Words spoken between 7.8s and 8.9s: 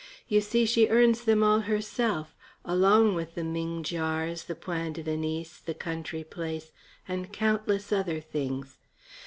other things.